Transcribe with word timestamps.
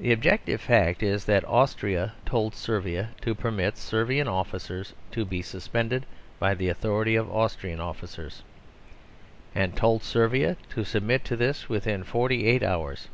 The 0.00 0.10
objective 0.10 0.60
fact 0.60 1.04
is 1.04 1.26
that 1.26 1.46
Austria 1.48 2.14
told 2.24 2.56
Servia 2.56 3.10
to 3.20 3.32
permit 3.32 3.76
Servian 3.78 4.26
officers 4.26 4.92
to 5.12 5.24
be 5.24 5.40
suspended 5.40 6.04
by 6.40 6.52
the 6.54 6.68
authority 6.68 7.14
of 7.14 7.30
Austrian 7.30 7.78
officers, 7.78 8.42
and 9.54 9.76
told 9.76 10.02
Servia 10.02 10.56
to 10.70 10.82
submit 10.82 11.24
to 11.26 11.36
this 11.36 11.68
within 11.68 12.02
forty 12.02 12.44
eight 12.44 12.64
hours. 12.64 13.06